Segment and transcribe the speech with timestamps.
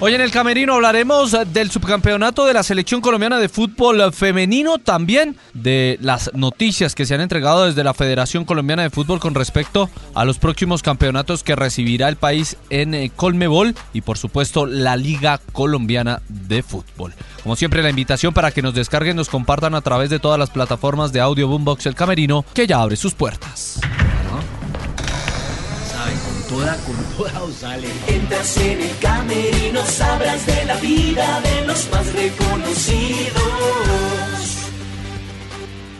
[0.00, 5.36] Hoy en el Camerino hablaremos del subcampeonato de la selección colombiana de fútbol femenino, también
[5.54, 9.90] de las noticias que se han entregado desde la Federación Colombiana de Fútbol con respecto
[10.14, 14.96] a los próximos campeonatos que recibirá el país en eh, Colmebol y por supuesto la
[14.96, 17.12] Liga Colombiana de Fútbol.
[17.42, 20.50] Como siempre la invitación para que nos descarguen, nos compartan a través de todas las
[20.50, 23.80] plataformas de audio Boombox El Camerino que ya abre sus puertas
[26.48, 27.88] toda con toda sale.
[28.06, 33.88] Entras en el camerino, sabrás de la vida de los más reconocidos.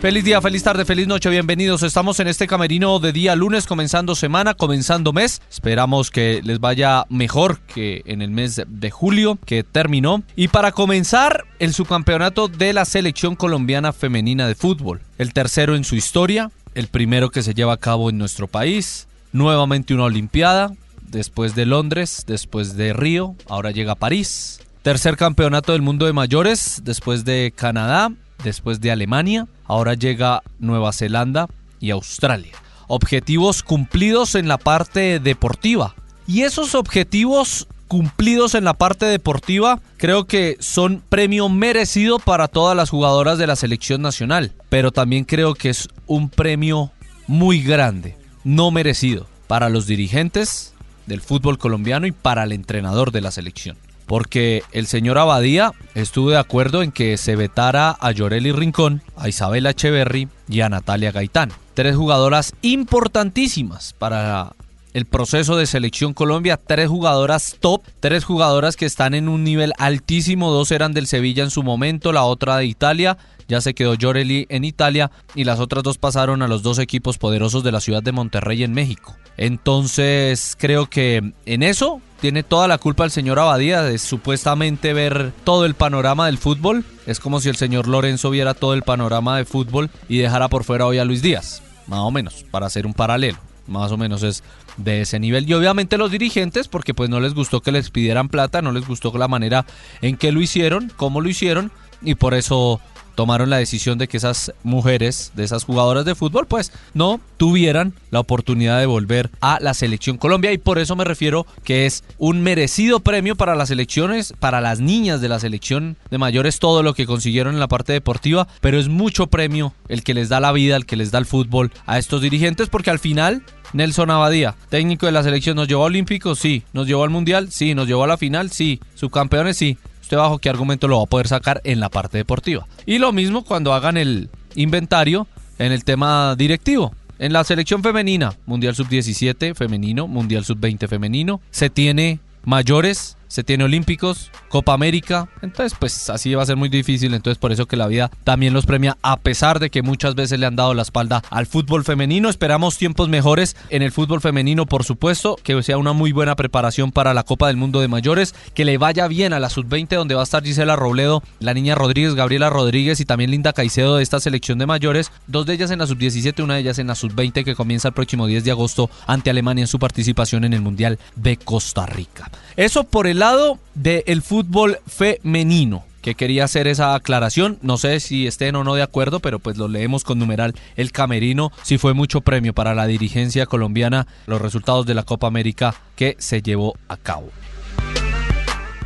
[0.00, 1.82] Feliz día, feliz tarde, feliz noche, bienvenidos.
[1.82, 5.42] Estamos en este camerino de día lunes, comenzando semana, comenzando mes.
[5.50, 10.22] Esperamos que les vaya mejor que en el mes de julio que terminó.
[10.36, 15.02] Y para comenzar, el subcampeonato de la selección colombiana femenina de fútbol.
[15.18, 19.06] El tercero en su historia, el primero que se lleva a cabo en nuestro país
[19.32, 20.72] nuevamente una Olimpiada,
[21.10, 24.60] después de Londres, después de Río, ahora llega París.
[24.82, 30.92] Tercer campeonato del mundo de mayores, después de Canadá, después de Alemania, ahora llega Nueva
[30.92, 31.48] Zelanda
[31.80, 32.52] y Australia.
[32.88, 35.94] Objetivos cumplidos en la parte deportiva.
[36.26, 42.76] Y esos objetivos cumplidos en la parte deportiva creo que son premio merecido para todas
[42.76, 44.52] las jugadoras de la selección nacional.
[44.68, 46.90] Pero también creo que es un premio
[47.26, 50.74] muy grande no merecido para los dirigentes
[51.06, 53.76] del fútbol colombiano y para el entrenador de la selección.
[54.06, 59.28] Porque el señor Abadía estuvo de acuerdo en que se vetara a Llorelli Rincón, a
[59.28, 61.52] Isabela Echeverry y a Natalia Gaitán.
[61.74, 64.52] Tres jugadoras importantísimas para
[64.94, 69.72] el proceso de selección Colombia, tres jugadoras top, tres jugadoras que están en un nivel
[69.78, 73.16] altísimo, dos eran del Sevilla en su momento, la otra de Italia
[73.50, 77.18] ya se quedó Llorelli en Italia y las otras dos pasaron a los dos equipos
[77.18, 79.16] poderosos de la ciudad de Monterrey en México.
[79.36, 85.32] Entonces creo que en eso tiene toda la culpa el señor Abadía de supuestamente ver
[85.42, 86.84] todo el panorama del fútbol.
[87.06, 90.62] Es como si el señor Lorenzo viera todo el panorama de fútbol y dejara por
[90.62, 93.38] fuera hoy a Luis Díaz, más o menos, para hacer un paralelo.
[93.66, 94.44] Más o menos es
[94.76, 95.48] de ese nivel.
[95.48, 98.86] Y obviamente los dirigentes, porque pues no les gustó que les pidieran plata, no les
[98.86, 99.66] gustó la manera
[100.02, 101.70] en que lo hicieron, cómo lo hicieron,
[102.02, 102.80] y por eso
[103.14, 107.92] tomaron la decisión de que esas mujeres, de esas jugadoras de fútbol, pues no tuvieran
[108.10, 112.02] la oportunidad de volver a la selección Colombia y por eso me refiero que es
[112.16, 116.82] un merecido premio para las elecciones, para las niñas de la selección de mayores, todo
[116.82, 120.40] lo que consiguieron en la parte deportiva, pero es mucho premio el que les da
[120.40, 123.42] la vida, el que les da el fútbol a estos dirigentes, porque al final
[123.72, 126.38] Nelson Abadía, técnico de la selección, ¿nos llevó a Olímpicos?
[126.38, 126.62] Sí.
[126.72, 127.50] ¿Nos llevó al Mundial?
[127.50, 127.74] Sí.
[127.74, 128.50] ¿Nos llevó a la final?
[128.50, 128.80] Sí.
[128.94, 129.56] ¿Subcampeones?
[129.56, 129.78] Sí
[130.16, 132.66] bajo qué argumento lo va a poder sacar en la parte deportiva.
[132.86, 135.26] Y lo mismo cuando hagan el inventario
[135.58, 136.94] en el tema directivo.
[137.18, 143.62] En la selección femenina, Mundial Sub-17 femenino, Mundial Sub-20 femenino, se tiene mayores se tiene
[143.62, 147.76] Olímpicos, Copa América, entonces pues así va a ser muy difícil, entonces por eso que
[147.76, 150.82] la vida también los premia a pesar de que muchas veces le han dado la
[150.82, 155.78] espalda al fútbol femenino, esperamos tiempos mejores en el fútbol femenino por supuesto, que sea
[155.78, 159.32] una muy buena preparación para la Copa del Mundo de Mayores, que le vaya bien
[159.32, 163.04] a la Sub-20 donde va a estar Gisela Robledo, la niña Rodríguez, Gabriela Rodríguez y
[163.04, 166.54] también Linda Caicedo de esta selección de mayores, dos de ellas en la Sub-17, una
[166.54, 169.68] de ellas en la Sub-20 que comienza el próximo 10 de agosto ante Alemania en
[169.68, 172.28] su participación en el Mundial de Costa Rica.
[172.56, 177.58] Eso por el lado del fútbol femenino que quería hacer esa aclaración.
[177.62, 180.90] No sé si estén o no de acuerdo, pero pues lo leemos con numeral el
[180.90, 181.52] camerino.
[181.62, 186.16] Si fue mucho premio para la dirigencia colombiana los resultados de la Copa América que
[186.18, 187.28] se llevó a cabo.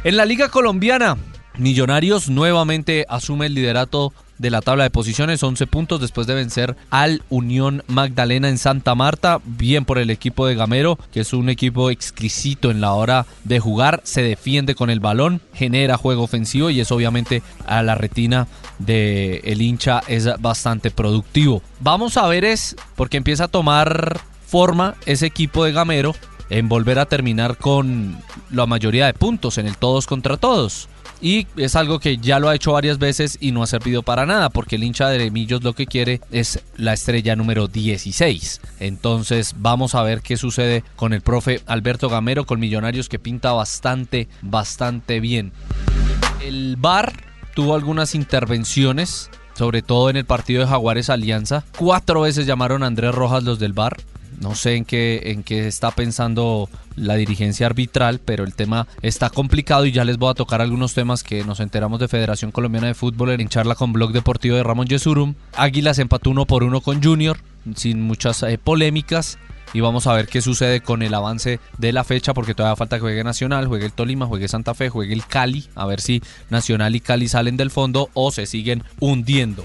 [0.03, 1.17] En la Liga Colombiana,
[1.57, 6.77] Millonarios nuevamente asume el liderato de la tabla de posiciones, 11 puntos después de vencer
[6.91, 11.49] al Unión Magdalena en Santa Marta, bien por el equipo de Gamero, que es un
[11.49, 16.71] equipo exquisito en la hora de jugar, se defiende con el balón, genera juego ofensivo
[16.71, 21.63] y es obviamente a la retina de el hincha es bastante productivo.
[21.81, 26.15] Vamos a ver es porque empieza a tomar forma ese equipo de Gamero
[26.51, 28.19] en volver a terminar con
[28.51, 30.89] la mayoría de puntos en el todos contra todos.
[31.25, 34.27] Y es algo que ya lo ha hecho varias veces y no ha servido para
[34.27, 38.61] nada, porque el hincha de Millos lo que quiere es la estrella número 16.
[38.79, 43.55] Entonces vamos a ver qué sucede con el profe Alberto Gamero, con Millonarios que pinta
[43.55, 45.53] bastante, bastante bien.
[46.43, 47.15] El VAR
[47.55, 51.65] tuvo algunas intervenciones sobre todo en el partido de Jaguares Alianza.
[51.79, 53.97] Cuatro veces llamaron a Andrés Rojas los del VAR.
[54.41, 59.31] No sé en qué, en qué está pensando la dirigencia arbitral, pero el tema está
[59.31, 62.89] complicado y ya les voy a tocar algunos temas que nos enteramos de Federación Colombiana
[62.89, 65.35] de Fútbol en charla con Blog Deportivo de Ramón Yesurum.
[65.55, 67.39] Águilas empató uno por uno con Junior,
[67.77, 69.39] sin muchas eh, polémicas.
[69.75, 72.97] Y vamos a ver qué sucede con el avance de la fecha porque todavía falta
[72.97, 76.23] que juegue Nacional, juegue el Tolima, juegue Santa Fe, juegue el Cali, a ver si
[76.49, 79.65] Nacional y Cali salen del fondo o se siguen hundiendo.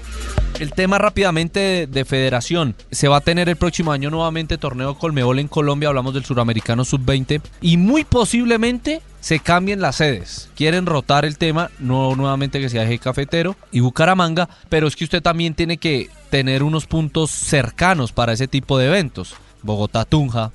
[0.58, 2.74] El tema rápidamente de, federación.
[2.90, 6.84] Se va a tener el próximo año nuevamente torneo Colmebol en Colombia, hablamos del suramericano
[6.84, 10.50] sub-20 y muy posiblemente se cambien las sedes.
[10.56, 15.04] Quieren rotar el tema, no nuevamente que sea Eje Cafetero y Bucaramanga, pero es que
[15.04, 19.36] usted también tiene que tener unos puntos cercanos para ese tipo de eventos.
[19.62, 20.52] Bogotá Tunja,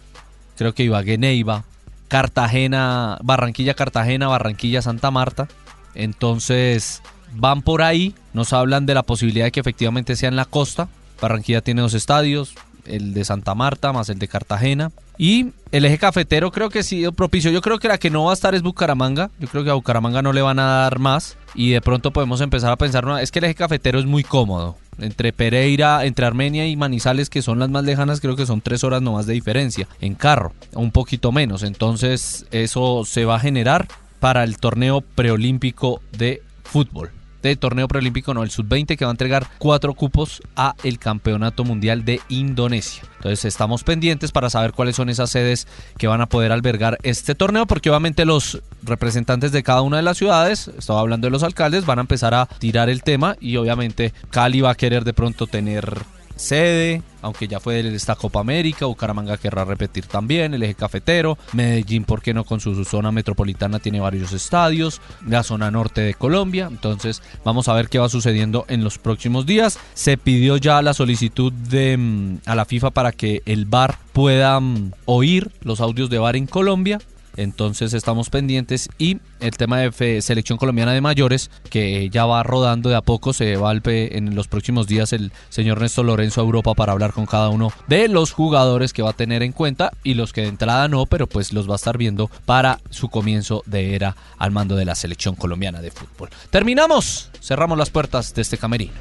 [0.57, 1.63] creo que Ibagué Neiva,
[2.07, 5.48] Cartagena, Barranquilla Cartagena, Barranquilla Santa Marta.
[5.94, 7.02] Entonces,
[7.34, 10.88] van por ahí, nos hablan de la posibilidad de que efectivamente sea en la costa.
[11.22, 12.56] Barranquilla tiene dos estadios,
[12.86, 14.92] el de Santa Marta más el de Cartagena.
[15.18, 17.50] Y el eje cafetero creo que sí propicio.
[17.52, 19.31] Yo creo que la que no va a estar es Bucaramanga.
[19.40, 21.38] Yo creo que a Bucaramanga no le van a dar más.
[21.54, 24.78] Y de pronto podemos empezar a pensar, es que el eje cafetero es muy cómodo.
[25.00, 28.83] Entre Pereira, entre Armenia y Manizales, que son las más lejanas, creo que son tres
[28.83, 31.63] horas nomás de diferencia en carro, un poquito menos.
[31.63, 33.88] Entonces eso se va a generar
[34.19, 37.12] para el torneo preolímpico de fútbol
[37.50, 41.63] de torneo preolímpico, no, el sub-20 que va a entregar cuatro cupos a el Campeonato
[41.63, 43.03] Mundial de Indonesia.
[43.18, 47.36] Entonces estamos pendientes para saber cuáles son esas sedes que van a poder albergar este
[47.36, 51.44] torneo, porque obviamente los representantes de cada una de las ciudades, estaba hablando de los
[51.44, 55.13] alcaldes, van a empezar a tirar el tema y obviamente Cali va a querer de
[55.13, 56.06] pronto tener
[56.36, 62.04] sede, aunque ya fue esta Copa América, Bucaramanga querrá repetir también, el eje cafetero, Medellín,
[62.04, 62.44] ¿por qué no?
[62.44, 67.74] Con su, zona metropolitana tiene varios estadios, la zona norte de Colombia, entonces vamos a
[67.74, 69.80] ver qué va sucediendo en los próximos días.
[69.94, 74.60] Se pidió ya la solicitud de, mm, a la FIFA para que el VAR pueda
[74.60, 77.00] mm, oír los audios de VAR en Colombia,
[77.38, 82.90] entonces estamos pendientes y el tema de selección colombiana de mayores que ya va rodando
[82.90, 86.74] de a poco, se va en los próximos días el señor Néstor Lorenzo a Europa
[86.74, 90.14] para hablar con cada uno de los jugadores que va a tener en cuenta y
[90.14, 93.64] los que de entrada no, pero pues los va a estar viendo para su comienzo
[93.66, 96.30] de era al mando de la selección colombiana de fútbol.
[96.50, 98.94] Terminamos, cerramos las puertas de este camerino.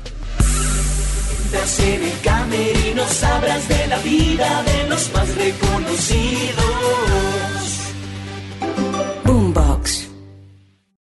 [2.22, 7.53] camerino sabrás de la vida de los más reconocidos